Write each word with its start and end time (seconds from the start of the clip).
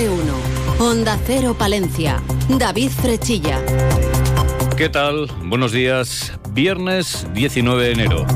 de. 0.00 0.34
Onda 0.78 1.18
Cero 1.26 1.54
Palencia. 1.58 2.22
David 2.48 2.90
Frechilla. 2.90 3.60
¿Qué 4.76 4.88
tal? 4.88 5.26
Buenos 5.44 5.72
días. 5.72 6.32
Viernes 6.52 7.26
19 7.34 7.84
de 7.84 7.92
enero. 7.92 8.26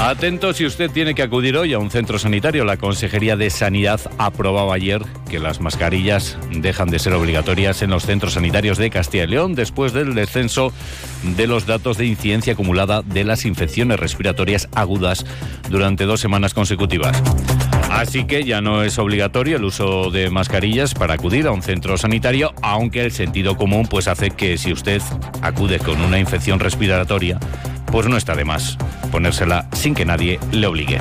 Atento 0.00 0.52
si 0.54 0.64
usted 0.64 0.90
tiene 0.90 1.14
que 1.14 1.22
acudir 1.22 1.56
hoy 1.56 1.72
a 1.74 1.78
un 1.78 1.90
centro 1.90 2.18
sanitario. 2.18 2.64
La 2.64 2.76
Consejería 2.76 3.36
de 3.36 3.50
Sanidad 3.50 4.00
aprobaba 4.18 4.74
ayer 4.74 5.02
que 5.28 5.38
las 5.38 5.60
mascarillas 5.60 6.38
dejan 6.50 6.88
de 6.88 6.98
ser 6.98 7.12
obligatorias 7.12 7.82
en 7.82 7.90
los 7.90 8.06
centros 8.06 8.34
sanitarios 8.34 8.78
de 8.78 8.88
Castilla 8.88 9.24
y 9.24 9.28
León 9.28 9.54
después 9.54 9.92
del 9.92 10.14
descenso 10.14 10.72
de 11.36 11.46
los 11.46 11.66
datos 11.66 11.98
de 11.98 12.06
incidencia 12.06 12.52
acumulada 12.52 13.02
de 13.02 13.24
las 13.24 13.44
infecciones 13.44 13.98
respiratorias 13.98 14.68
agudas 14.74 15.26
durante 15.68 16.04
dos 16.04 16.20
semanas 16.20 16.54
consecutivas. 16.54 17.22
Así 17.96 18.24
que 18.24 18.44
ya 18.44 18.60
no 18.60 18.82
es 18.82 18.98
obligatorio 18.98 19.56
el 19.56 19.64
uso 19.64 20.10
de 20.10 20.28
mascarillas 20.28 20.92
para 20.92 21.14
acudir 21.14 21.46
a 21.46 21.52
un 21.52 21.62
centro 21.62 21.96
sanitario, 21.96 22.52
aunque 22.60 23.02
el 23.02 23.10
sentido 23.10 23.56
común 23.56 23.86
pues 23.88 24.06
hace 24.06 24.30
que 24.30 24.58
si 24.58 24.70
usted 24.70 25.00
acude 25.40 25.78
con 25.78 26.02
una 26.02 26.18
infección 26.18 26.60
respiratoria, 26.60 27.40
pues 27.90 28.06
no 28.06 28.18
está 28.18 28.34
de 28.34 28.44
más 28.44 28.76
ponérsela 29.10 29.66
sin 29.72 29.94
que 29.94 30.04
nadie 30.04 30.38
le 30.52 30.66
obligue. 30.66 31.00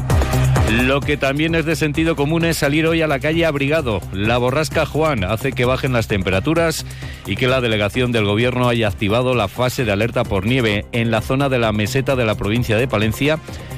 Lo 0.83 1.01
que 1.01 1.17
también 1.17 1.53
es 1.53 1.65
de 1.65 1.75
sentido 1.75 2.15
común 2.15 2.45
es 2.45 2.57
salir 2.57 2.87
hoy 2.87 3.01
a 3.01 3.07
la 3.07 3.19
calle 3.19 3.45
abrigado. 3.45 4.01
La 4.13 4.37
borrasca 4.37 4.85
Juan 4.85 5.25
hace 5.25 5.51
que 5.51 5.65
bajen 5.65 5.91
las 5.91 6.07
temperaturas 6.07 6.85
y 7.27 7.35
que 7.35 7.47
la 7.47 7.59
delegación 7.59 8.13
del 8.13 8.23
gobierno 8.23 8.69
haya 8.69 8.87
activado 8.87 9.35
la 9.35 9.49
fase 9.49 9.83
de 9.83 9.91
alerta 9.91 10.23
por 10.23 10.45
nieve 10.45 10.85
en 10.93 11.11
la 11.11 11.21
zona 11.21 11.49
de 11.49 11.59
la 11.59 11.73
meseta 11.73 12.15
de 12.15 12.25
la 12.25 12.35
provincia 12.35 12.77
de 12.77 12.87
Palencia. 12.87 13.37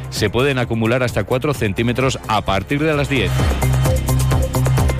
Se 0.09 0.29
pueden 0.29 0.57
acumular 0.57 1.03
hasta 1.03 1.23
4 1.23 1.53
centímetros 1.53 2.19
a 2.27 2.41
partir 2.41 2.81
de 2.81 2.95
las 2.95 3.09
10. 3.09 3.31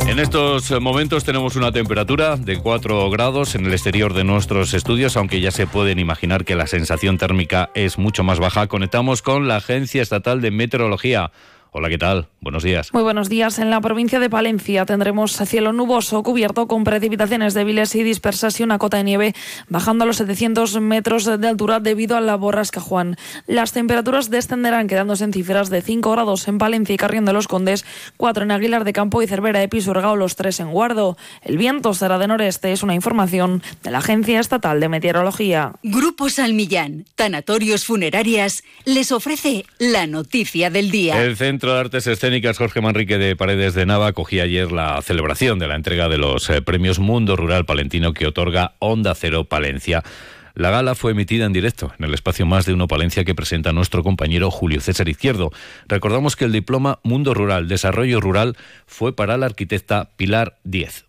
En 0.07 0.19
estos 0.19 0.71
momentos 0.79 1.25
tenemos 1.25 1.57
una 1.57 1.71
temperatura 1.71 2.37
de 2.37 2.57
4 2.57 3.09
grados 3.09 3.55
en 3.55 3.65
el 3.65 3.73
exterior 3.73 4.13
de 4.13 4.23
nuestros 4.23 4.73
estudios, 4.73 5.17
aunque 5.17 5.41
ya 5.41 5.51
se 5.51 5.67
pueden 5.67 5.99
imaginar 5.99 6.45
que 6.45 6.55
la 6.55 6.65
sensación 6.65 7.17
térmica 7.17 7.69
es 7.75 7.97
mucho 7.97 8.23
más 8.23 8.39
baja. 8.39 8.67
Conectamos 8.67 9.21
con 9.21 9.47
la 9.47 9.57
Agencia 9.57 10.01
Estatal 10.01 10.39
de 10.39 10.51
Meteorología. 10.51 11.31
Hola, 11.71 11.89
¿qué 11.89 11.97
tal? 11.97 12.27
Buenos 12.39 12.63
días. 12.63 12.93
Muy 12.93 13.03
buenos 13.03 13.29
días. 13.29 13.59
En 13.59 13.69
la 13.69 13.81
provincia 13.81 14.19
de 14.19 14.29
Palencia 14.29 14.85
tendremos 14.85 15.35
cielo 15.45 15.73
nuboso 15.73 16.23
cubierto 16.23 16.67
con 16.67 16.83
precipitaciones 16.83 17.53
débiles 17.53 17.93
y 17.95 18.03
dispersas 18.03 18.59
y 18.59 18.63
una 18.63 18.77
cota 18.77 18.97
de 18.97 19.03
nieve 19.03 19.35
bajando 19.67 20.03
a 20.03 20.07
los 20.07 20.17
700 20.17 20.79
metros 20.79 21.25
de 21.25 21.47
altura 21.47 21.79
debido 21.79 22.15
a 22.15 22.21
la 22.21 22.35
borrasca 22.35 22.79
Juan. 22.79 23.17
Las 23.47 23.73
temperaturas 23.73 24.29
descenderán 24.29 24.87
quedándose 24.87 25.25
en 25.25 25.33
cifras 25.33 25.69
de 25.69 25.81
5 25.81 26.11
grados 26.11 26.47
en 26.47 26.57
Palencia 26.57 26.93
y 26.93 26.97
Carrión 26.97 27.25
de 27.25 27.33
los 27.33 27.47
Condes, 27.47 27.85
4 28.15 28.43
en 28.43 28.51
Aguilar 28.51 28.83
de 28.85 28.93
Campo 28.93 29.21
y 29.21 29.27
Cervera 29.27 29.59
de 29.59 29.67
Pisurgao, 29.67 30.15
los 30.15 30.35
3 30.35 30.61
en 30.61 30.71
Guardo. 30.71 31.17
El 31.41 31.57
viento 31.57 31.93
será 31.93 32.17
de 32.17 32.27
noreste, 32.27 32.71
es 32.71 32.81
una 32.81 32.95
información 32.95 33.61
de 33.83 33.91
la 33.91 33.97
Agencia 33.97 34.39
Estatal 34.39 34.79
de 34.79 34.89
Meteorología. 34.89 35.73
Grupo 35.83 36.29
Salmillán, 36.29 37.05
Tanatorios 37.15 37.85
Funerarias, 37.85 38.63
les 38.85 39.11
ofrece 39.11 39.65
la 39.79 40.07
noticia 40.07 40.69
del 40.69 40.91
día. 40.91 41.21
El 41.21 41.35
Centro 41.35 41.66
de 41.73 41.79
Artes 41.79 42.07
Escénicas 42.07 42.57
Jorge 42.57 42.81
Manrique 42.81 43.17
de 43.17 43.35
Paredes 43.35 43.73
de 43.73 43.85
Nava 43.85 44.07
acogía 44.07 44.43
ayer 44.43 44.71
la 44.71 45.01
celebración 45.01 45.59
de 45.59 45.67
la 45.67 45.75
entrega 45.75 46.07
de 46.07 46.17
los 46.17 46.49
eh, 46.49 46.61
premios 46.61 46.99
Mundo 46.99 47.35
Rural 47.35 47.65
Palentino 47.65 48.13
que 48.13 48.27
otorga 48.27 48.75
Onda 48.79 49.15
Cero 49.15 49.43
Palencia. 49.43 50.03
La 50.55 50.69
gala 50.69 50.95
fue 50.95 51.11
emitida 51.11 51.45
en 51.45 51.53
directo 51.53 51.91
en 51.99 52.05
el 52.05 52.13
espacio 52.13 52.45
Más 52.45 52.65
de 52.65 52.73
Uno 52.73 52.87
Palencia 52.87 53.25
que 53.25 53.35
presenta 53.35 53.73
nuestro 53.73 54.03
compañero 54.03 54.49
Julio 54.51 54.81
César 54.81 55.09
Izquierdo. 55.09 55.51
Recordamos 55.87 56.35
que 56.35 56.45
el 56.45 56.51
diploma 56.51 56.99
Mundo 57.03 57.33
Rural, 57.33 57.67
Desarrollo 57.67 58.21
Rural 58.21 58.55
fue 58.85 59.15
para 59.15 59.37
la 59.37 59.47
arquitecta 59.47 60.09
Pilar 60.15 60.57
Diez 60.63 61.06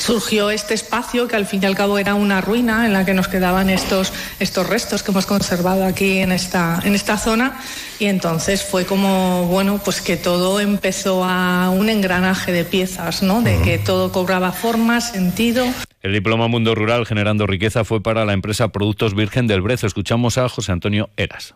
surgió 0.00 0.50
este 0.50 0.74
espacio 0.74 1.28
que 1.28 1.36
al 1.36 1.46
fin 1.46 1.62
y 1.62 1.66
al 1.66 1.76
cabo 1.76 1.98
era 1.98 2.14
una 2.14 2.40
ruina 2.40 2.86
en 2.86 2.92
la 2.92 3.04
que 3.04 3.14
nos 3.14 3.28
quedaban 3.28 3.70
estos, 3.70 4.12
estos 4.38 4.68
restos 4.68 5.02
que 5.02 5.10
hemos 5.10 5.26
conservado 5.26 5.84
aquí 5.84 6.18
en 6.18 6.32
esta, 6.32 6.80
en 6.84 6.94
esta 6.94 7.18
zona 7.18 7.60
y 7.98 8.06
entonces 8.06 8.64
fue 8.64 8.86
como, 8.86 9.46
bueno, 9.46 9.80
pues 9.84 10.00
que 10.00 10.16
todo 10.16 10.58
empezó 10.58 11.22
a 11.24 11.70
un 11.70 11.90
engranaje 11.90 12.50
de 12.50 12.64
piezas, 12.64 13.22
¿no? 13.22 13.42
De 13.42 13.60
que 13.62 13.78
todo 13.78 14.10
cobraba 14.10 14.52
forma, 14.52 15.00
sentido. 15.00 15.66
El 16.02 16.14
diploma 16.14 16.48
Mundo 16.48 16.74
Rural 16.74 17.04
Generando 17.04 17.46
Riqueza 17.46 17.84
fue 17.84 18.02
para 18.02 18.24
la 18.24 18.32
empresa 18.32 18.68
Productos 18.68 19.14
Virgen 19.14 19.46
del 19.46 19.60
Brezo. 19.60 19.86
Escuchamos 19.86 20.38
a 20.38 20.48
José 20.48 20.72
Antonio 20.72 21.10
Eras. 21.16 21.54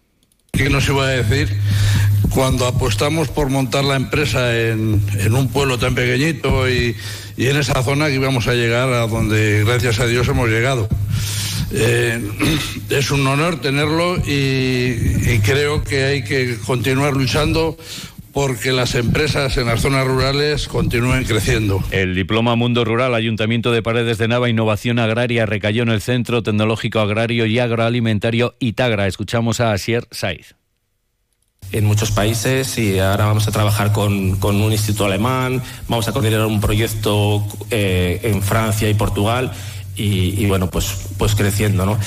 ¿Qué 0.57 0.71
nos 0.71 0.89
iba 0.89 1.07
a 1.07 1.11
decir 1.11 1.49
cuando 2.31 2.67
apostamos 2.67 3.29
por 3.29 3.51
montar 3.51 3.85
la 3.85 3.97
empresa 3.97 4.57
en, 4.57 5.03
un 5.33 5.49
pueblo 5.49 5.79
tan 5.79 5.95
pequeñito 5.95 6.69
y, 6.69 6.97
en 7.37 7.57
esa 7.57 7.83
zona 7.83 8.07
que 8.07 8.15
íbamos 8.15 8.47
a 8.47 8.55
llegar 8.55 8.93
a 8.93 9.07
donde 9.09 9.65
gracias 9.65 9.99
a 9.99 10.07
Dios 10.07 10.29
hemos 10.29 10.49
llegado? 10.49 10.89
Eh, 11.73 12.21
es 12.91 13.11
un 13.11 13.27
honor 13.27 13.61
tenerlo 13.61 14.17
y 14.27 15.39
creo 15.41 15.83
que 15.83 16.05
hay 16.05 16.25
que 16.25 16.57
continuar 16.65 17.15
luchando 17.15 17.77
porque 18.35 18.73
las 18.73 18.97
empresas 18.97 19.57
en 19.57 19.69
las 19.69 19.81
zonas 19.81 20.05
rurales 20.07 20.67
continúen 20.67 21.25
creciendo. 21.25 21.83
El 21.93 22.17
diploma 22.17 22.57
Mundo 22.57 22.85
Rural 22.85 23.15
Ayuntamiento 23.15 23.71
de 23.71 23.81
Paredes 23.81 24.19
de 24.19 24.27
Nava 24.27 24.51
Innovación 24.51 24.99
Agraria 24.99 25.47
recayó 25.47 25.85
en 25.85 25.89
el 25.89 26.03
Centro 26.03 26.43
Tecnológico 26.43 26.99
Agrario 26.99 27.47
y 27.47 27.61
Agroalimentario 27.61 28.57
Itagra. 28.59 29.07
Escuchamos 29.07 29.61
a 29.61 29.73
Asier 29.73 30.07
Saiz 30.11 30.57
en 31.73 31.87
muchos 31.87 32.11
países 32.11 32.77
y 32.79 32.99
ahora 32.99 33.27
vamos 33.27 33.49
a 33.49 33.51
trabajar 33.51 33.93
con, 33.93 34.39
un 34.45 34.73
instituto 34.73 35.07
alemán, 35.07 35.63
vamos 35.89 36.07
a 36.07 36.13
coordinar 36.13 36.45
un 36.47 36.61
proyecto 36.61 37.45
eh, 37.71 38.21
en 38.23 38.43
Francia 38.43 38.89
y 38.89 38.95
Portugal 38.95 39.51
y, 39.97 40.41
y, 40.41 40.47
bueno, 40.47 40.71
pues, 40.71 41.09
pues 41.19 41.35
creciendo, 41.35 41.87
¿no? 41.87 41.99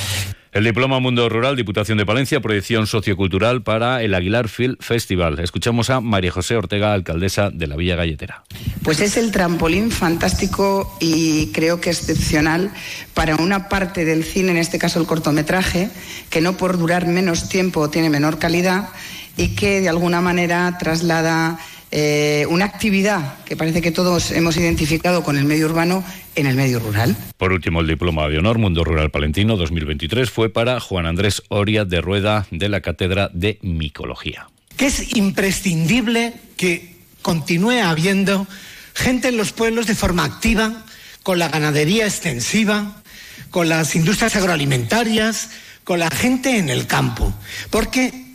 El 0.58 0.64
diploma 0.64 1.00
Mundo 1.00 1.30
Rural, 1.30 1.56
Diputación 1.56 2.00
de 2.00 2.06
Palencia, 2.08 2.42
proyección 2.42 2.88
sociocultural 2.88 3.62
para 3.62 4.02
el 4.02 4.16
Aguilar 4.16 4.50
Film 4.50 4.76
Festival. 4.80 5.38
Escuchamos 5.38 5.92
a 5.92 6.02
María 6.02 6.32
José 6.32 6.56
Ortega, 6.56 6.94
alcaldesa 6.94 7.52
de 7.52 7.68
la 7.68 7.76
Villa 7.76 7.96
Galletera. 7.96 8.44
Pues 8.82 9.00
es 9.00 9.18
el 9.18 9.32
trampolín 9.32 9.92
fantástico 9.92 10.98
y 11.00 11.52
creo 11.52 11.80
que 11.80 11.92
excepcional 11.92 12.72
para 13.14 13.36
una 13.36 13.70
parte 13.70 14.04
del 14.04 14.24
cine, 14.24 14.50
en 14.50 14.58
este 14.58 14.80
caso 14.80 15.00
el 15.00 15.06
cortometraje, 15.06 15.92
que 16.32 16.42
no 16.42 16.58
por 16.58 16.80
durar 16.80 17.06
menos 17.06 17.50
tiempo 17.50 17.92
tiene 17.92 18.10
menor 18.10 18.40
calidad 18.40 18.90
y 19.38 19.50
que 19.50 19.82
de 19.82 19.90
alguna 19.90 20.22
manera 20.22 20.76
traslada 20.80 21.60
eh, 21.90 22.46
una 22.50 22.66
actividad 22.66 23.44
que 23.46 23.56
parece 23.56 23.82
que 23.82 23.92
todos 23.92 24.32
hemos 24.32 24.58
identificado 24.58 25.24
con 25.24 25.38
el 25.38 25.46
medio 25.46 25.68
urbano 25.68 26.04
en 26.36 26.46
el 26.46 26.56
medio 26.56 26.80
rural. 26.80 27.16
Por 27.38 27.54
último, 27.54 27.80
el 27.80 27.88
diploma 27.88 28.28
de 28.28 28.38
honor 28.38 28.58
Mundo 28.58 28.84
Rural 28.84 29.10
Palentino 29.10 29.56
2023 29.56 30.30
fue 30.30 30.50
para 30.50 30.80
Juan 30.80 31.06
Andrés 31.06 31.44
Oria 31.48 31.86
de 31.86 32.02
Rueda 32.02 32.46
de 32.52 32.68
la 32.70 32.82
Cátedra 32.82 33.30
de 33.34 33.58
Micología. 33.62 34.48
Que 34.76 34.88
es 34.88 35.16
imprescindible 35.16 36.34
que 36.58 36.94
continúe 37.22 37.82
habiendo 37.82 38.48
gente 38.94 39.30
en 39.30 39.38
los 39.38 39.54
pueblos 39.54 39.88
de 39.88 39.96
forma 39.96 40.26
activa, 40.26 40.84
con 41.24 41.40
la 41.40 41.50
ganadería 41.50 42.06
extensiva, 42.06 43.02
con 43.50 43.70
las 43.70 43.96
industrias 43.96 44.36
agroalimentarias, 44.36 45.50
con 45.84 46.00
la 46.00 46.10
gente 46.10 46.58
en 46.58 46.70
el 46.70 46.86
campo, 46.86 47.34
porque 47.70 48.27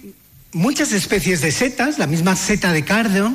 muchas 0.52 0.92
especies 0.92 1.40
de 1.40 1.50
setas, 1.50 1.98
la 1.98 2.06
misma 2.06 2.36
seta 2.36 2.72
de 2.72 2.84
cardo, 2.84 3.34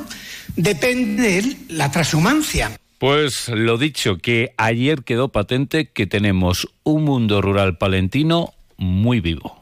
depende 0.56 1.42
de 1.42 1.56
la 1.68 1.90
transhumancia. 1.90 2.78
Pues 2.98 3.48
lo 3.48 3.78
dicho, 3.78 4.18
que 4.18 4.54
ayer 4.56 5.04
quedó 5.04 5.28
patente 5.28 5.90
que 5.90 6.06
tenemos 6.06 6.68
un 6.82 7.04
mundo 7.04 7.40
rural 7.40 7.78
palentino 7.78 8.54
muy 8.76 9.20
vivo. 9.20 9.57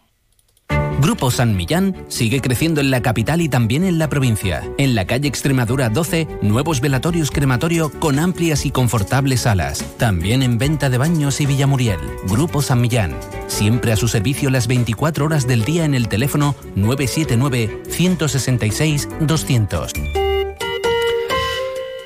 Grupo 1.17 1.31
San 1.31 1.57
Millán 1.57 1.97
sigue 2.09 2.43
creciendo 2.43 2.83
en 2.83 2.91
la 2.91 3.01
capital 3.01 3.41
y 3.41 3.49
también 3.49 3.85
en 3.85 3.99
la 3.99 4.11
provincia. 4.11 4.63
En 4.77 4.95
la 4.95 5.07
calle 5.07 5.29
Extremadura 5.29 5.89
12, 5.89 6.29
nuevos 6.43 6.83
velatorios 6.83 7.31
crematorio 7.31 7.91
con 7.91 8.19
amplias 8.19 8.67
y 8.67 8.71
confortables 8.71 9.41
salas. 9.41 9.83
También 9.97 10.43
en 10.43 10.59
venta 10.59 10.91
de 10.91 10.99
baños 10.99 11.41
y 11.41 11.47
Villamuriel. 11.47 12.01
Grupo 12.29 12.61
San 12.61 12.83
Millán. 12.83 13.17
Siempre 13.47 13.93
a 13.93 13.97
su 13.97 14.09
servicio 14.09 14.51
las 14.51 14.67
24 14.67 15.25
horas 15.25 15.47
del 15.47 15.65
día 15.65 15.87
en 15.87 15.95
el 15.95 16.09
teléfono 16.09 16.55
979 16.75 17.85
166 17.89 19.09
200. 19.21 19.93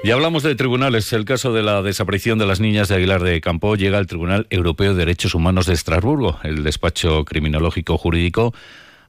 Y 0.04 0.12
hablamos 0.12 0.44
de 0.44 0.54
tribunales. 0.54 1.12
El 1.12 1.24
caso 1.24 1.52
de 1.52 1.64
la 1.64 1.82
desaparición 1.82 2.38
de 2.38 2.46
las 2.46 2.60
niñas 2.60 2.86
de 2.86 2.94
Aguilar 2.94 3.24
de 3.24 3.40
Campo 3.40 3.74
llega 3.74 3.98
al 3.98 4.06
Tribunal 4.06 4.46
Europeo 4.50 4.94
de 4.94 4.98
Derechos 5.00 5.34
Humanos 5.34 5.66
de 5.66 5.74
Estrasburgo. 5.74 6.38
El 6.44 6.62
despacho 6.62 7.24
criminológico 7.24 7.98
jurídico 7.98 8.54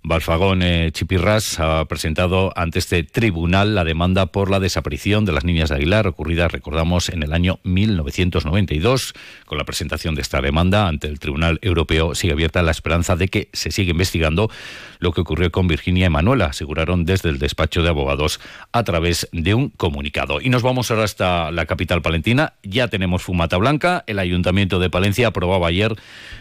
Balfagón 0.04 0.64
eh, 0.64 0.90
Chipirras 0.92 1.60
ha 1.60 1.86
presentado 1.86 2.52
ante 2.56 2.80
este 2.80 3.04
tribunal 3.04 3.76
la 3.76 3.84
demanda 3.84 4.26
por 4.26 4.50
la 4.50 4.60
desaparición 4.60 5.26
de 5.26 5.32
las 5.32 5.44
niñas 5.44 5.70
de 5.70 5.76
Aguilar, 5.76 6.08
ocurrida, 6.08 6.48
recordamos, 6.48 7.10
en 7.10 7.22
el 7.22 7.34
año 7.34 7.60
1992. 7.64 9.14
Con 9.46 9.60
la 9.60 9.64
presentación 9.64 10.16
de 10.16 10.24
esta 10.24 10.42
demanda 10.42 10.88
ante 10.88 11.08
el 11.08 11.20
Tribunal 11.20 11.60
Europeo 11.62 12.16
sigue 12.16 12.34
abierta 12.34 12.64
la 12.64 12.72
esperanza 12.72 13.16
de 13.16 13.28
que 13.28 13.50
se 13.54 13.70
siga 13.70 13.92
investigando 13.92 14.50
lo 14.98 15.12
que 15.12 15.22
ocurrió 15.22 15.52
con 15.52 15.68
Virginia 15.68 16.08
y 16.08 16.10
Manuela, 16.10 16.46
aseguraron 16.46 17.06
desde 17.06 17.30
el 17.30 17.38
despacho 17.38 17.84
de 17.84 17.90
abogados 17.90 18.40
a 18.72 18.84
través 18.84 19.30
de 19.32 19.54
un 19.54 19.70
comunicado. 19.70 20.42
Y 20.42 20.50
nos 20.50 20.64
vamos 20.64 20.90
ahora 20.90 21.04
hasta 21.04 21.52
la 21.52 21.68
capital 21.68 22.02
palentina. 22.02 22.54
Ya 22.64 22.88
tenemos 22.88 23.22
fumata 23.22 23.58
blanca. 23.58 24.04
El 24.08 24.18
Ayuntamiento 24.18 24.80
de 24.80 24.90
Palencia 24.90 25.28
aprobaba 25.28 25.68
ayer 25.68 25.96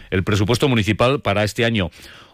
el 0.09 0.23
presupuesto 0.23 0.67
municipal 0.67 1.21
para 1.21 1.43
este 1.43 1.63
año. 1.63 1.91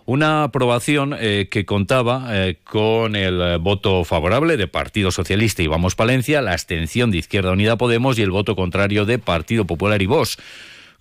Una 0.07 0.43
aprobación 0.43 1.13
eh, 1.19 1.49
que 1.51 1.65
contaba 1.65 2.27
eh, 2.29 2.59
con 2.63 3.17
el 3.17 3.41
eh, 3.41 3.57
voto 3.57 4.05
favorable 4.05 4.55
de 4.55 4.65
Partido 4.65 5.11
Socialista 5.11 5.63
y 5.63 5.67
Vamos 5.67 5.95
Palencia, 5.95 6.41
la 6.41 6.53
abstención 6.53 7.11
de 7.11 7.17
Izquierda 7.17 7.51
Unida 7.51 7.75
Podemos 7.75 8.17
y 8.17 8.21
el 8.21 8.31
voto 8.31 8.55
contrario 8.55 9.03
de 9.03 9.19
Partido 9.19 9.65
Popular 9.65 10.01
y 10.01 10.05
Vox. 10.05 10.37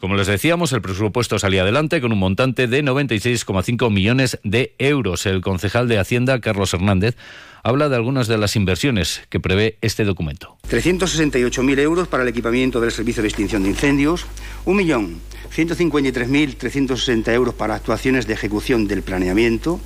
Como 0.01 0.15
les 0.15 0.27
decíamos, 0.27 0.73
el 0.73 0.83
presupuesto 0.83 1.39
salía 1.39 1.63
adelante 1.63 2.03
con 2.03 2.13
un 2.13 2.19
montante 2.19 2.67
de 2.67 2.85
96,5 2.85 3.91
millones 3.91 4.39
de 4.45 4.75
euros. 4.79 5.25
El 5.25 5.41
concejal 5.41 5.89
de 5.89 5.99
Hacienda, 5.99 6.39
Carlos 6.41 6.75
Hernández, 6.75 7.17
habla 7.63 7.89
de 7.89 7.97
algunas 7.97 8.29
de 8.29 8.37
las 8.37 8.57
inversiones 8.57 9.23
que 9.31 9.41
prevé 9.41 9.79
este 9.81 10.05
documento. 10.05 10.59
368.000 10.71 11.79
euros 11.79 12.09
para 12.09 12.25
el 12.25 12.29
equipamiento 12.29 12.79
del 12.81 12.93
servicio 12.93 13.23
de 13.23 13.29
extinción 13.29 13.63
de 13.63 13.71
incendios, 13.71 14.27
un 14.67 14.77
millón 14.77 15.21
153.360 15.57 17.33
euros 17.33 17.55
para 17.55 17.75
actuaciones 17.75 18.27
de 18.27 18.35
ejecución 18.35 18.87
del 18.87 19.03
planeamiento, 19.03 19.81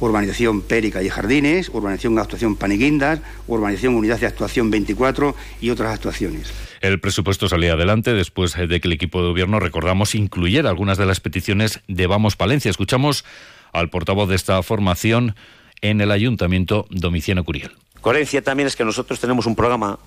urbanización 0.00 0.62
Périca 0.62 1.02
y 1.02 1.08
Jardines, 1.08 1.68
urbanización 1.72 2.18
actuación 2.18 2.56
Paniguindas, 2.56 3.20
urbanización 3.46 3.94
Unidad 3.94 4.20
de 4.20 4.26
Actuación 4.26 4.70
24 4.70 5.34
y 5.60 5.70
otras 5.70 5.94
actuaciones. 5.94 6.52
El 6.80 7.00
presupuesto 7.00 7.48
salía 7.48 7.72
adelante 7.72 8.12
después 8.12 8.54
de 8.54 8.80
que 8.80 8.88
el 8.88 8.92
equipo 8.92 9.20
de 9.22 9.28
gobierno, 9.28 9.58
recordamos, 9.58 10.14
incluyera 10.14 10.70
algunas 10.70 10.98
de 10.98 11.06
las 11.06 11.20
peticiones 11.20 11.80
de 11.88 12.06
Vamos 12.06 12.36
Palencia. 12.36 12.70
Escuchamos 12.70 13.24
al 13.72 13.90
portavoz 13.90 14.28
de 14.28 14.36
esta 14.36 14.62
formación 14.62 15.34
en 15.80 16.00
el 16.00 16.10
Ayuntamiento, 16.10 16.86
Domiciano 16.90 17.44
Curiel. 17.44 17.72
Coherencia 18.00 18.42
también 18.42 18.66
es 18.66 18.76
que 18.76 18.84
nosotros 18.84 19.20
tenemos 19.20 19.46
un 19.46 19.56
programa 19.56 19.98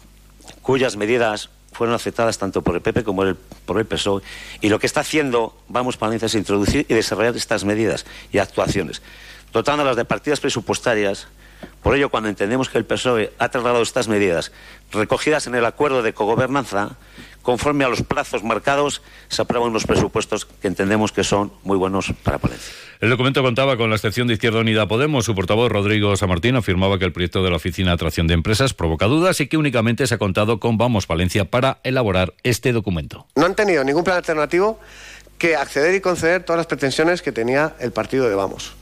cuyas 0.61 0.95
medidas 0.95 1.49
fueron 1.71 1.95
aceptadas 1.95 2.37
tanto 2.37 2.61
por 2.61 2.75
el 2.75 2.81
PP 2.81 3.03
como 3.03 3.23
por 3.65 3.79
el 3.79 3.85
PSOE. 3.85 4.21
Y 4.61 4.69
lo 4.69 4.79
que 4.79 4.87
está 4.87 5.01
haciendo 5.01 5.57
Vamos 5.67 5.97
Palencia 5.97 6.25
es 6.25 6.35
introducir 6.35 6.85
y 6.89 6.93
desarrollar 6.93 7.35
estas 7.35 7.63
medidas 7.63 8.05
y 8.31 8.39
actuaciones, 8.39 9.01
dotándolas 9.51 9.95
de 9.95 10.05
partidas 10.05 10.39
presupuestarias. 10.39 11.27
Por 11.83 11.95
ello, 11.95 12.09
cuando 12.09 12.29
entendemos 12.29 12.69
que 12.69 12.77
el 12.77 12.85
PSOE 12.85 13.33
ha 13.37 13.49
trasladado 13.49 13.83
estas 13.83 14.07
medidas 14.07 14.51
recogidas 14.91 15.47
en 15.47 15.55
el 15.55 15.65
acuerdo 15.65 16.01
de 16.01 16.13
cogobernanza, 16.13 16.97
conforme 17.41 17.83
a 17.83 17.89
los 17.89 18.03
plazos 18.03 18.43
marcados, 18.43 19.01
se 19.29 19.41
aprueban 19.41 19.69
unos 19.69 19.85
presupuestos 19.85 20.45
que 20.45 20.67
entendemos 20.67 21.11
que 21.11 21.23
son 21.23 21.51
muy 21.63 21.77
buenos 21.77 22.13
para 22.23 22.37
Palencia. 22.37 22.73
El 22.99 23.09
documento 23.09 23.41
contaba 23.41 23.77
con 23.77 23.89
la 23.89 23.95
excepción 23.95 24.27
de 24.27 24.35
Izquierda 24.35 24.59
Unida 24.59 24.87
Podemos. 24.87 25.25
Su 25.25 25.33
portavoz, 25.33 25.71
Rodrigo 25.71 26.15
Samartín, 26.15 26.55
afirmaba 26.55 26.99
que 26.99 27.05
el 27.05 27.11
proyecto 27.11 27.43
de 27.43 27.49
la 27.49 27.55
Oficina 27.55 27.89
de 27.89 27.95
Atracción 27.95 28.27
de 28.27 28.35
Empresas 28.35 28.75
provoca 28.75 29.07
dudas 29.07 29.39
y 29.41 29.47
que 29.47 29.57
únicamente 29.57 30.05
se 30.05 30.15
ha 30.15 30.17
contado 30.19 30.59
con 30.59 30.77
Vamos 30.77 31.07
Palencia 31.07 31.45
para 31.45 31.79
elaborar 31.83 32.33
este 32.43 32.73
documento. 32.73 33.25
No 33.35 33.47
han 33.47 33.55
tenido 33.55 33.83
ningún 33.83 34.03
plan 34.03 34.17
alternativo 34.17 34.79
que 35.39 35.55
acceder 35.55 35.95
y 35.95 36.01
conceder 36.01 36.43
todas 36.43 36.57
las 36.57 36.67
pretensiones 36.67 37.23
que 37.23 37.31
tenía 37.31 37.73
el 37.79 37.91
partido 37.91 38.29
de 38.29 38.35
Vamos. 38.35 38.75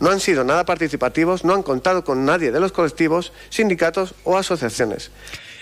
No 0.00 0.10
han 0.10 0.20
sido 0.20 0.44
nada 0.44 0.64
participativos, 0.64 1.44
no 1.44 1.54
han 1.54 1.62
contado 1.62 2.04
con 2.04 2.24
nadie 2.24 2.50
de 2.50 2.60
los 2.60 2.72
colectivos, 2.72 3.32
sindicatos 3.50 4.14
o 4.24 4.36
asociaciones. 4.36 5.10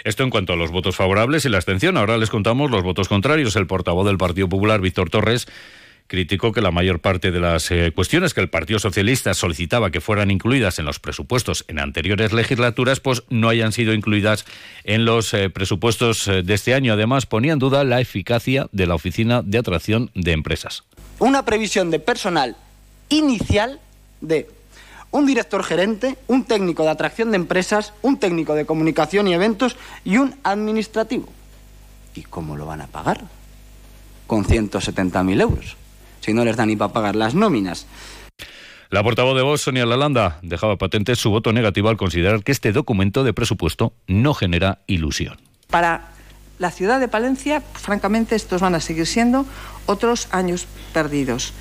Esto 0.05 0.23
en 0.23 0.31
cuanto 0.31 0.53
a 0.53 0.57
los 0.57 0.71
votos 0.71 0.97
favorables 0.97 1.45
y 1.45 1.49
la 1.49 1.59
abstención. 1.59 1.97
Ahora 1.97 2.17
les 2.17 2.31
contamos 2.31 2.71
los 2.71 2.83
votos 2.83 3.09
contrarios. 3.09 3.57
El 3.57 3.67
portavoz 3.67 4.07
del 4.07 4.17
Partido 4.17 4.49
Popular, 4.49 4.81
Víctor 4.81 5.11
Torres, 5.11 5.47
criticó 6.09 6.53
que 6.53 6.61
la 6.61 6.71
mayor 6.71 7.01
parte 7.01 7.31
de 7.31 7.39
las 7.39 7.71
eh, 7.71 7.93
cuestiones 7.95 8.35
que 8.35 8.41
el 8.41 8.49
Partido 8.49 8.79
Socialista 8.79 9.35
solicitaba 9.35 9.91
que 9.91 10.01
fueran 10.01 10.31
incluidas 10.31 10.79
en 10.79 10.87
los 10.87 10.99
presupuestos 10.99 11.65
en 11.69 11.79
anteriores 11.79 12.33
legislaturas, 12.33 13.01
pues 13.01 13.23
no 13.29 13.49
hayan 13.49 13.73
sido 13.73 13.93
incluidas 13.93 14.45
en 14.85 15.05
los 15.05 15.35
eh, 15.35 15.51
presupuestos 15.51 16.27
eh, 16.27 16.43
de 16.43 16.55
este 16.55 16.75
año. 16.75 16.95
Además, 16.95 17.27
ponía 17.27 17.53
en 17.53 17.59
duda 17.59 17.85
la 17.85 18.01
eficacia 18.01 18.69
de 18.73 18.87
la 18.87 18.95
Oficina 18.95 19.43
de 19.43 19.59
Atracción 19.59 20.11
de 20.15 20.33
Empresas. 20.33 20.85
Una 21.19 21.45
previsión 21.45 21.91
de 21.91 21.99
personal 21.99 22.57
inicial 23.11 23.81
de 24.21 24.49
un 25.11 25.27
director 25.27 25.63
gerente, 25.65 26.19
un 26.27 26.45
técnico 26.45 26.83
de 26.83 26.91
atracción 26.91 27.31
de 27.31 27.37
empresas, 27.37 27.95
un 28.03 28.19
técnico 28.19 28.55
de 28.55 28.67
comunicación 28.67 29.29
y 29.29 29.35
eventos 29.35 29.77
y 30.05 30.19
un 30.19 30.35
administrativo. 30.43 31.29
¿Y 32.15 32.23
cómo 32.23 32.57
lo 32.57 32.67
van 32.67 32.83
a 32.83 32.87
pagar? 32.87 33.23
Con 34.27 34.45
170.000 34.45 35.41
euros. 35.41 35.77
Si 36.21 36.35
no 36.35 36.45
les 36.45 36.57
da 36.57 36.67
ni 36.67 36.77
para 36.77 36.93
pagar 36.93 37.17
las 37.17 37.35
nóminas. 37.35 37.87
La 38.91 39.03
portavoz 39.03 39.37
de 39.37 39.43
voz, 39.43 39.61
Sonia 39.61 39.85
Lalanda, 39.87 40.39
dejaba 40.43 40.77
patente 40.77 41.15
su 41.15 41.31
voto 41.31 41.53
negativo 41.53 41.91
al 41.91 41.99
considerar 41.99 42.43
que 42.43 42.53
este 42.53 42.73
documento 42.73 43.23
de 43.23 43.35
presupuesto 43.35 43.93
no 44.07 44.35
genera 44.35 44.81
ilusión. 44.87 45.37
Para 45.69 46.09
la 46.59 46.71
ciudad 46.71 46.99
de 46.99 47.09
Palencia, 47.09 47.61
francamente, 47.61 48.35
estos 48.35 48.63
van 48.63 48.75
a 48.75 48.81
seguir 48.81 49.07
siendo 49.07 49.45
otros 49.87 50.29
años 50.33 50.67
perdidos. 50.93 51.53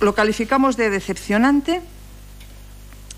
Lo 0.00 0.14
calificamos 0.14 0.76
de 0.76 0.90
decepcionante 0.90 1.80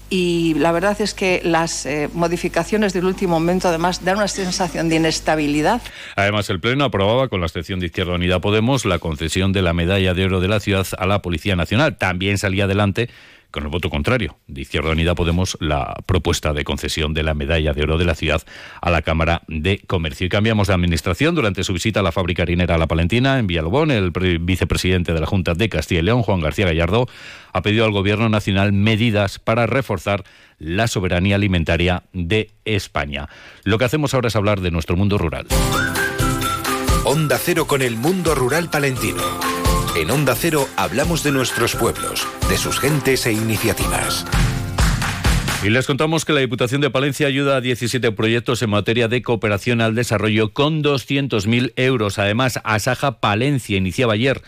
y 0.09 0.55
la 0.55 0.71
verdad 0.71 1.01
es 1.01 1.15
que 1.15 1.41
las 1.43 1.85
eh, 1.85 2.09
modificaciones 2.13 2.93
del 2.93 3.07
último 3.07 3.41
momento 3.41 3.69
además 3.69 4.05
dan 4.05 4.19
una 4.19 4.29
sensación 4.29 4.89
de 4.89 4.97
inestabilidad. 4.97 5.83
Además, 6.15 6.49
el 6.51 6.61
Pleno 6.61 6.85
aprobaba 6.85 7.29
con 7.29 7.41
la 7.41 7.47
excepción 7.47 7.81
de 7.81 7.87
Izquierda 7.87 8.15
Unida 8.15 8.41
Podemos 8.41 8.85
la 8.85 9.01
concesión 9.01 9.53
de 9.53 9.63
la 9.63 9.73
medalla 9.73 10.15
de 10.15 10.25
oro 10.25 10.41
de 10.41 10.49
la 10.49 10.61
ciudad 10.61 10.87
a 10.97 11.07
la 11.07 11.23
Policía 11.23 11.57
Nacional. 11.57 11.97
También 11.97 12.39
salía 12.39 12.65
adelante 12.65 13.09
con 13.57 13.65
el 13.65 13.71
voto 13.71 13.89
contrario 13.89 14.37
de 14.49 14.61
Izquierda 14.61 14.91
Unida 14.91 15.15
Podemos 15.15 15.57
la 15.61 15.97
propuesta 16.05 16.53
de 16.53 16.63
concesión 16.63 17.15
de 17.15 17.23
la 17.23 17.33
medalla 17.33 17.73
de 17.73 17.85
oro 17.85 17.97
de 17.97 18.05
la 18.05 18.15
ciudad 18.15 18.43
a 18.83 18.91
la 18.91 19.01
Cámara 19.01 19.45
de 19.49 19.79
Comercio. 19.87 20.27
Y 20.27 20.29
cambiamos 20.29 20.69
de 20.69 20.75
administración. 20.75 21.35
Durante 21.35 21.65
su 21.65 21.73
visita 21.73 22.01
a 22.01 22.03
la 22.03 22.13
fábrica 22.13 22.43
harinera 22.43 22.77
La 22.77 22.87
Palentina, 22.87 23.39
en 23.39 23.47
Villalbón, 23.47 23.91
el 23.93 24.11
vicepresidente 24.41 25.15
de 25.15 25.21
la 25.21 25.27
Junta 25.27 25.55
de 25.55 25.71
Castilla 25.71 26.01
y 26.01 26.03
León, 26.03 26.21
Juan 26.21 26.41
García 26.41 26.67
Gallardo, 26.67 27.09
ha 27.55 27.63
pedido 27.63 27.87
al 27.87 27.93
Gobierno 27.93 28.29
Nacional 28.29 28.75
medidas 28.75 29.39
para 29.39 29.65
reforzar 29.65 30.25
la 30.59 30.87
soberanía 30.87 31.37
alimentaria 31.37 32.03
de 32.13 32.51
España. 32.67 33.31
Lo 33.65 33.79
que 33.79 33.87
hacemos 33.87 34.13
ahora 34.13 34.29
es 34.29 34.37
hablar 34.37 34.61
de 34.61 34.71
nuestro 34.71 34.99
mundo 34.99 35.17
rural. 35.17 35.47
Onda 37.05 37.39
Cero 37.39 37.67
con 37.67 37.81
el 37.81 37.97
mundo 37.97 38.35
rural 38.35 38.69
palentino. 38.69 39.46
En 39.97 40.11
Onda 40.11 40.35
Cero 40.35 40.69
hablamos 40.77 41.25
de 41.25 41.33
nuestros 41.33 41.75
pueblos, 41.75 42.29
de 42.51 42.59
sus 42.59 42.79
gentes 42.79 43.25
e 43.25 43.33
iniciativas. 43.33 44.27
Y 45.65 45.71
les 45.71 45.87
contamos 45.87 46.27
que 46.27 46.35
la 46.35 46.41
Diputación 46.41 46.83
de 46.83 46.91
Palencia 46.91 47.27
ayuda 47.27 47.57
a 47.57 47.61
17 47.63 48.13
proyectos 48.13 48.61
en 48.61 48.69
materia 48.69 49.09
de 49.09 49.23
cooperación 49.23 49.81
al 49.81 49.95
desarrollo 49.95 50.53
con 50.53 50.83
200.000 50.83 51.73
euros. 51.77 52.19
Además, 52.19 52.61
Asaja 52.63 53.21
Palencia 53.21 53.79
iniciaba 53.79 54.13
ayer 54.13 54.43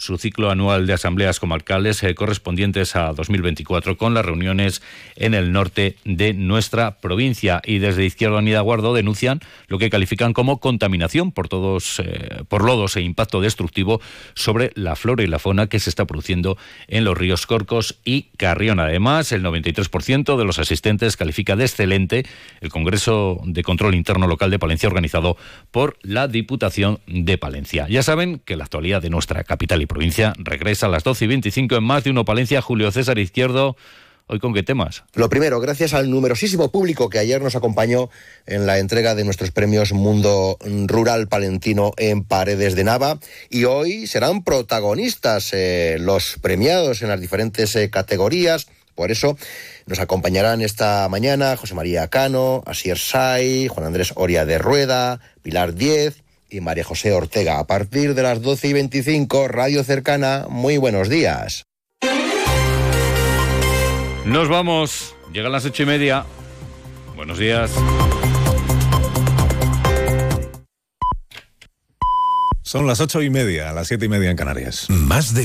su 0.00 0.16
ciclo 0.16 0.50
anual 0.50 0.86
de 0.86 0.94
asambleas 0.94 1.38
comarcales 1.38 2.02
eh, 2.02 2.14
correspondientes 2.14 2.96
a 2.96 3.12
2024 3.12 3.98
con 3.98 4.14
las 4.14 4.24
reuniones 4.24 4.80
en 5.14 5.34
el 5.34 5.52
norte 5.52 5.96
de 6.04 6.32
nuestra 6.32 6.98
provincia 7.00 7.60
y 7.66 7.80
desde 7.80 8.06
Izquierda 8.06 8.38
Unida 8.38 8.62
Guardo 8.62 8.94
denuncian 8.94 9.40
lo 9.68 9.78
que 9.78 9.90
califican 9.90 10.32
como 10.32 10.58
contaminación 10.58 11.32
por 11.32 11.48
todos 11.48 12.00
eh, 12.00 12.44
por 12.48 12.64
lodos 12.64 12.96
e 12.96 13.02
impacto 13.02 13.42
destructivo 13.42 14.00
sobre 14.34 14.72
la 14.74 14.96
flora 14.96 15.22
y 15.22 15.26
la 15.26 15.38
fauna 15.38 15.66
que 15.66 15.78
se 15.78 15.90
está 15.90 16.06
produciendo 16.06 16.56
en 16.88 17.04
los 17.04 17.16
ríos 17.16 17.46
Corcos 17.46 18.00
y 18.02 18.30
Carrión. 18.38 18.80
Además, 18.80 19.32
el 19.32 19.42
93% 19.42 20.38
de 20.38 20.44
los 20.46 20.58
asistentes 20.58 21.18
califica 21.18 21.56
de 21.56 21.64
excelente 21.64 22.24
el 22.62 22.70
Congreso 22.70 23.38
de 23.44 23.62
Control 23.62 23.94
Interno 23.94 24.26
Local 24.26 24.50
de 24.50 24.58
Palencia 24.58 24.88
organizado 24.88 25.36
por 25.70 25.98
la 26.00 26.26
Diputación 26.26 27.00
de 27.06 27.36
Palencia. 27.36 27.86
Ya 27.86 28.02
saben 28.02 28.40
que 28.42 28.56
la 28.56 28.64
actualidad 28.64 29.02
de 29.02 29.10
nuestra 29.10 29.44
capital 29.44 29.82
y 29.82 29.89
provincia 29.90 30.34
regresa 30.38 30.86
a 30.86 30.88
las 30.88 31.02
12 31.02 31.24
y 31.24 31.28
25 31.28 31.74
en 31.74 31.82
más 31.82 32.04
de 32.04 32.10
uno 32.10 32.24
Palencia. 32.24 32.62
Julio 32.62 32.92
César 32.92 33.18
Izquierdo. 33.18 33.76
¿Hoy 34.28 34.38
con 34.38 34.54
qué 34.54 34.62
temas? 34.62 35.02
Lo 35.14 35.28
primero, 35.28 35.58
gracias 35.58 35.94
al 35.94 36.08
numerosísimo 36.08 36.70
público 36.70 37.10
que 37.10 37.18
ayer 37.18 37.42
nos 37.42 37.56
acompañó 37.56 38.08
en 38.46 38.66
la 38.66 38.78
entrega 38.78 39.16
de 39.16 39.24
nuestros 39.24 39.50
premios 39.50 39.92
Mundo 39.92 40.56
Rural 40.86 41.26
Palentino 41.26 41.92
en 41.96 42.22
Paredes 42.22 42.76
de 42.76 42.84
Nava. 42.84 43.18
Y 43.48 43.64
hoy 43.64 44.06
serán 44.06 44.44
protagonistas 44.44 45.52
eh, 45.52 45.96
los 45.98 46.36
premiados 46.40 47.02
en 47.02 47.08
las 47.08 47.20
diferentes 47.20 47.74
eh, 47.74 47.90
categorías. 47.90 48.68
Por 48.94 49.10
eso 49.10 49.36
nos 49.86 49.98
acompañarán 49.98 50.60
esta 50.60 51.08
mañana 51.08 51.56
José 51.56 51.74
María 51.74 52.06
Cano, 52.06 52.62
Asier 52.64 52.98
Say, 52.98 53.66
Juan 53.66 53.86
Andrés 53.86 54.12
Oria 54.14 54.44
de 54.44 54.58
Rueda, 54.58 55.18
Pilar 55.42 55.74
Diez 55.74 56.22
y 56.50 56.60
María 56.60 56.84
José 56.84 57.12
Ortega. 57.12 57.58
A 57.58 57.66
partir 57.66 58.14
de 58.14 58.22
las 58.22 58.42
12 58.42 58.68
y 58.68 58.72
25, 58.72 59.48
Radio 59.48 59.84
Cercana, 59.84 60.46
muy 60.48 60.76
buenos 60.76 61.08
días. 61.08 61.64
Nos 64.24 64.48
vamos. 64.48 65.14
Llegan 65.32 65.52
las 65.52 65.64
ocho 65.64 65.82
y 65.84 65.86
media. 65.86 66.24
Buenos 67.16 67.38
días. 67.38 67.70
Son 72.70 72.86
las 72.86 73.00
ocho 73.00 73.20
y 73.20 73.30
media, 73.30 73.72
las 73.72 73.88
siete 73.88 74.04
y 74.04 74.08
media 74.08 74.30
en 74.30 74.36
Canarias. 74.36 74.88
Más 74.88 75.34
de 75.34 75.38